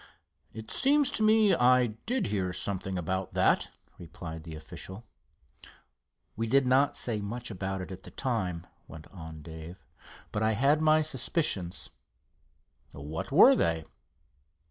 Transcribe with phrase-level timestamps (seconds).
[0.51, 3.69] "It seems to me I did hear something about that,"
[3.99, 5.05] replied the official.
[6.35, 9.85] "We did not say much about it at the time," went on Dave;
[10.31, 11.91] "but I had my suspicions."
[12.93, 13.85] "What were they?"